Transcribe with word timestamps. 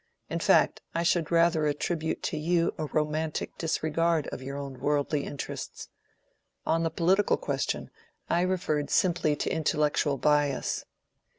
In 0.31 0.39
fact, 0.39 0.81
I 0.95 1.03
should 1.03 1.29
rather 1.31 1.67
attribute 1.67 2.23
to 2.23 2.35
you 2.35 2.73
a 2.79 2.85
romantic 2.87 3.55
disregard 3.59 4.25
of 4.31 4.41
your 4.41 4.57
own 4.57 4.79
worldly 4.79 5.25
interests. 5.25 5.89
On 6.65 6.81
the 6.81 6.89
political 6.89 7.37
question, 7.37 7.91
I 8.27 8.41
referred 8.41 8.89
simply 8.89 9.35
to 9.35 9.53
intellectual 9.53 10.17
bias." 10.17 10.85